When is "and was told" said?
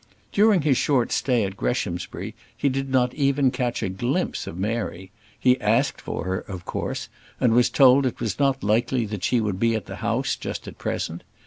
7.39-8.05